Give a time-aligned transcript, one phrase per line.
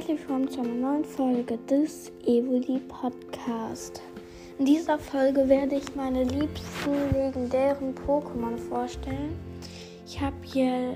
[0.00, 4.00] herzlich willkommen zu einer neuen Folge des Evoli Podcast.
[4.58, 9.38] In dieser Folge werde ich meine liebsten legendären Pokémon vorstellen.
[10.06, 10.94] Ich habe hier,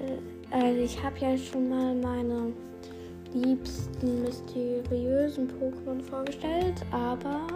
[0.50, 2.54] also ich habe ja schon mal meine
[3.34, 7.46] liebsten mysteriösen Pokémon vorgestellt, aber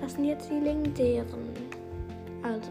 [0.00, 1.48] das sind jetzt die legendären.
[2.44, 2.70] Also,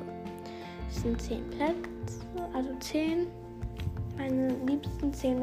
[0.90, 2.22] es sind 10 Plätze,
[2.54, 3.28] also 10.
[4.18, 5.42] Meine liebsten 10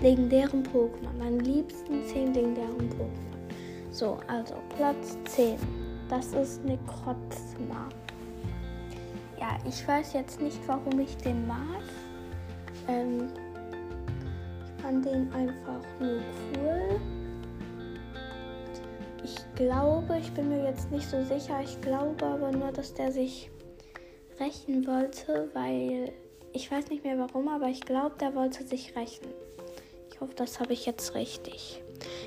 [0.00, 1.12] legendären Pokémon.
[1.18, 3.32] Meine liebsten 10 legendären Pokémon.
[3.90, 5.56] So, also Platz 10.
[6.08, 7.88] Das ist Necrozma.
[9.38, 11.82] Ja, ich weiß jetzt nicht, warum ich den mag.
[12.88, 13.28] Ähm,
[14.64, 16.20] ich fand den einfach nur
[16.56, 17.00] cool.
[19.24, 21.60] Ich glaube, ich bin mir jetzt nicht so sicher.
[21.62, 23.50] Ich glaube aber nur, dass der sich
[24.40, 26.12] rächen wollte, weil
[26.52, 29.26] ich weiß nicht mehr warum, aber ich glaube, der wollte sich rächen.
[30.22, 31.82] Hoffe, das habe ich jetzt richtig.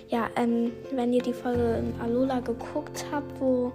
[0.10, 3.72] Ja, ähm, wenn ihr die Folge in Alola geguckt habt, wo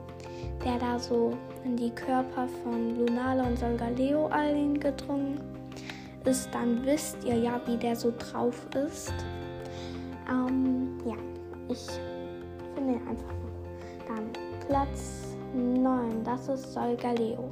[0.63, 1.33] der da so
[1.65, 5.41] in die Körper von Lunala und Solgaleo allen gedrungen
[6.27, 9.15] ist, dann wisst ihr ja, wie der so drauf ist.
[10.29, 11.17] Ähm, ja,
[11.71, 11.87] ich
[12.75, 14.07] finde ihn einfach gut.
[14.07, 14.31] Dann
[14.69, 17.49] Platz 9, das ist Solgaleo.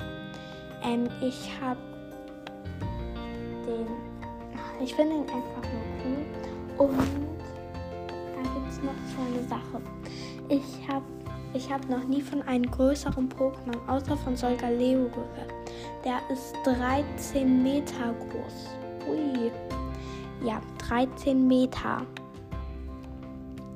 [0.85, 1.81] Ähm, ich habe
[3.67, 3.87] den,
[4.85, 5.98] ich finde ihn einfach nur.
[6.79, 9.83] Und da gibt es noch so eine Sache.
[10.49, 11.05] Ich habe
[11.55, 15.53] ich hab noch nie von einem größeren Pokémon außer von Solgaleo gehört.
[16.05, 18.69] Der ist 13 Meter groß.
[19.09, 19.51] Ui.
[20.47, 22.07] Ja, 13 Meter.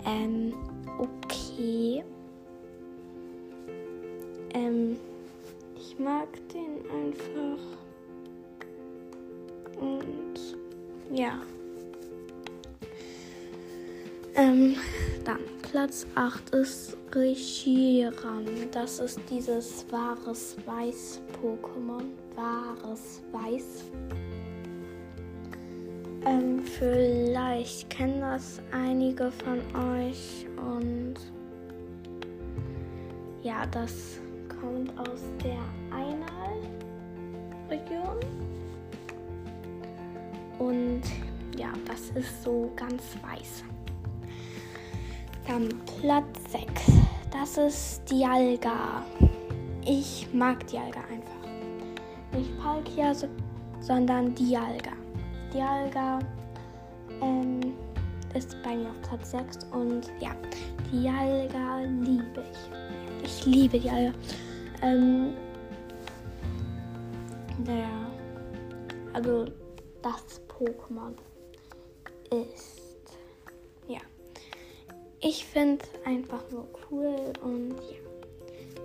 [0.04, 0.52] Ähm,
[0.98, 2.04] okay.
[4.54, 4.96] Ähm,
[5.76, 7.62] ich mag den einfach.
[9.80, 10.56] Und
[11.10, 11.40] ja.
[14.34, 14.76] Ähm,
[15.24, 18.46] dann Platz 8 ist Reshiram.
[18.70, 22.04] Das ist dieses wahres Weiß-Pokémon.
[22.34, 23.84] Wahres Weiß.
[26.24, 29.58] Ähm, vielleicht kennen das einige von
[29.98, 31.14] euch und
[33.42, 35.58] ja, das kommt aus der
[37.68, 38.20] Einal-Region.
[40.58, 41.02] Und
[41.58, 43.64] ja, das ist so ganz weiß.
[45.46, 45.68] Dann
[46.00, 46.66] Platz 6.
[47.30, 49.04] Das ist Dialga.
[49.84, 52.38] Ich mag Dialga einfach.
[52.38, 53.12] Nicht Palkia,
[53.80, 54.92] sondern Dialga.
[55.52, 56.20] Dialga
[57.20, 57.74] ähm,
[58.34, 60.30] ist bei mir auf Platz 6 und ja,
[60.92, 63.24] Dialga liebe ich.
[63.24, 64.12] Ich liebe Dialga.
[64.82, 65.34] Ähm,
[67.58, 67.88] der,
[69.12, 69.46] also
[70.02, 71.14] das Pokémon
[72.30, 72.81] ist
[75.22, 77.96] ich finde einfach nur cool und ja.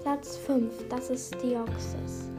[0.04, 2.30] Platz 5, das ist Deoxys.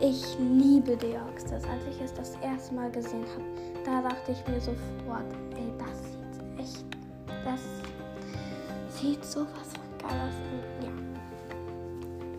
[0.00, 1.52] Ich liebe Deoxys.
[1.52, 3.44] Als ich es das erste Mal gesehen habe,
[3.84, 6.84] da dachte ich mir sofort, ey, das sieht echt,
[7.44, 7.60] das
[8.98, 10.34] sieht sowas von geil aus.
[10.82, 10.90] Ja.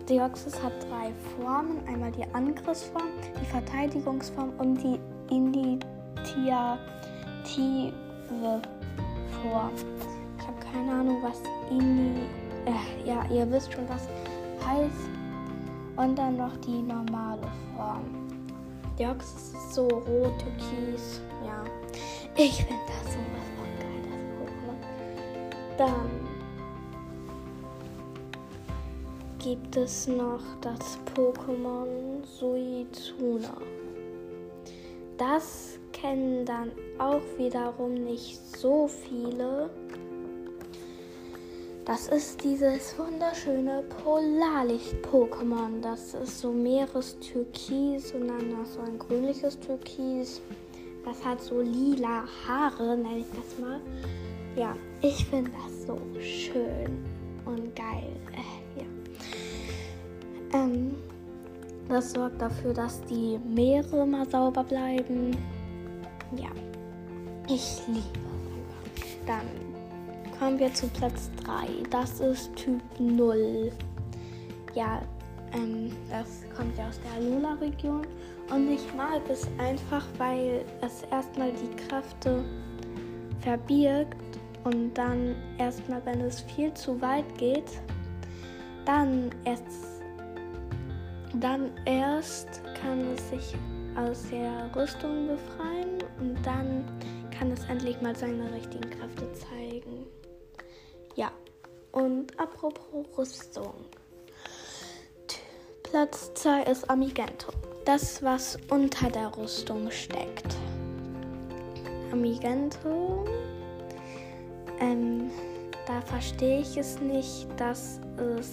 [0.06, 1.78] Deoxys hat drei Formen.
[1.86, 3.08] Einmal die Angriffsform,
[3.40, 4.98] die Verteidigungsform und die
[5.30, 5.80] initiative
[9.42, 9.72] Form
[10.72, 11.40] keine Ahnung, was
[11.70, 12.20] Ini.
[12.66, 14.08] Äh, ja, ihr wisst schon, was
[14.66, 15.08] heißt.
[15.96, 17.46] Und dann noch die normale
[17.76, 18.04] Form.
[18.98, 21.20] Die Ochse ist so rot, türkis.
[21.44, 21.62] Ja.
[22.36, 24.78] Ich finde das sowas von geil, das Pokémon.
[25.78, 26.24] Dann
[29.38, 33.56] gibt es noch das Pokémon Suizuna.
[35.16, 39.70] Das kennen dann auch wiederum nicht so viele.
[41.84, 45.82] Das ist dieses wunderschöne Polarlicht-Pokémon.
[45.82, 50.40] Das ist so Meerestürkis und dann noch so ein grünliches Türkis.
[51.04, 53.80] Das hat so lila Haare, nenne ich das mal.
[54.56, 57.04] Ja, ich finde das so schön
[57.44, 58.16] und geil.
[58.32, 58.86] Äh, ja.
[60.54, 60.94] Ähm,
[61.90, 65.36] das sorgt dafür, dass die Meere immer sauber bleiben.
[66.34, 66.48] Ja,
[67.46, 69.26] ich liebe es einfach.
[69.26, 69.73] Dann
[70.38, 71.88] kommen wir zu Platz 3.
[71.90, 73.70] Das ist Typ 0.
[74.74, 75.02] Ja,
[75.52, 78.06] ähm, das kommt ja aus der Alola-Region.
[78.50, 82.44] Und ich mag es einfach, weil es erstmal die Kräfte
[83.40, 84.16] verbirgt
[84.64, 87.80] und dann erstmal, wenn es viel zu weit geht,
[88.84, 89.64] dann erst,
[91.40, 93.54] dann erst kann es sich
[93.96, 96.84] aus der Rüstung befreien und dann
[97.30, 99.63] kann es endlich mal seine richtigen Kräfte zeigen.
[101.16, 101.30] Ja,
[101.92, 103.74] und apropos Rüstung.
[105.84, 107.52] Platz 2 ist Amigento.
[107.84, 110.56] Das, was unter der Rüstung steckt.
[112.10, 113.24] Amigento.
[114.80, 115.30] Ähm,
[115.86, 118.52] da verstehe ich es nicht, dass es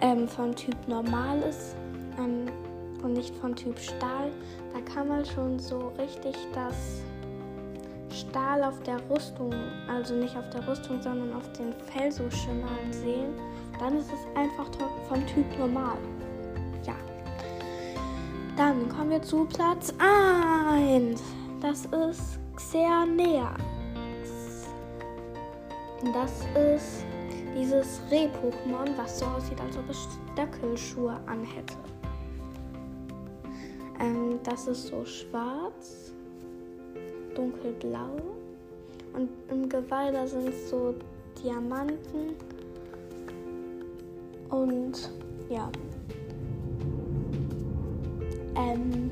[0.00, 1.76] ähm, von Typ normal ist
[2.18, 2.46] ähm,
[3.02, 4.30] und nicht von Typ Stahl.
[4.72, 7.02] Da kann man schon so richtig das
[8.30, 9.52] Stahl auf der Rüstung,
[9.88, 13.34] also nicht auf der Rüstung, sondern auf den Fell so schimmern sehen.
[13.78, 14.68] Dann ist es einfach
[15.08, 15.96] vom Typ normal.
[16.84, 16.94] Ja.
[18.56, 21.22] Dann kommen wir zu Platz 1.
[21.60, 23.54] Das ist Xernea.
[26.12, 27.04] Das ist
[27.56, 31.74] dieses Reh-Pokémon, was so aussieht, als ob es Stöckelschuhe anhätte.
[34.00, 36.12] Ähm, das ist so schwarz,
[37.38, 38.18] dunkelblau
[39.14, 40.94] und im Geweih da sind so
[41.42, 42.34] Diamanten
[44.50, 45.10] und
[45.48, 45.70] ja.
[48.56, 49.10] Ähm,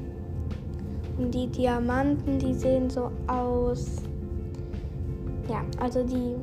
[1.18, 4.02] und die Diamanten, die sehen so aus.
[5.48, 6.34] Ja, also die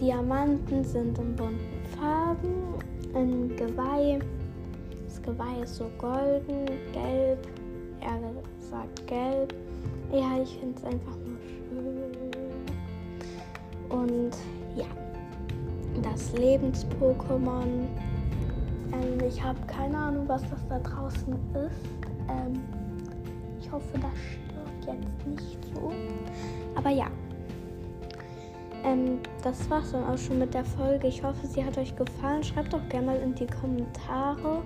[0.00, 1.58] Diamanten sind in bunten
[1.98, 2.74] Farben.
[3.14, 4.18] Ein Geweih.
[5.06, 7.46] Das Geweih ist so golden, gelb.
[8.00, 8.20] Er
[8.60, 9.54] sagt gelb.
[10.12, 11.17] Ja, ich finde es einfach.
[13.88, 14.32] Und
[14.76, 14.86] ja,
[16.02, 17.88] das Lebens-Pokémon.
[18.92, 21.88] Ähm, ich habe keine Ahnung, was das da draußen ist.
[22.28, 22.60] Ähm,
[23.60, 24.10] ich hoffe, das
[24.82, 25.92] stört jetzt nicht so.
[26.74, 27.06] Aber ja.
[28.84, 31.08] Ähm, das war's dann auch schon mit der Folge.
[31.08, 32.42] Ich hoffe, sie hat euch gefallen.
[32.42, 34.62] Schreibt doch gerne mal in die Kommentare,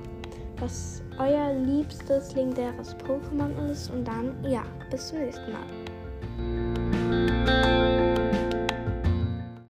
[0.61, 3.91] was euer liebstes legendäres Pokémon ist.
[3.91, 5.67] Und dann, ja, bis zum nächsten Mal.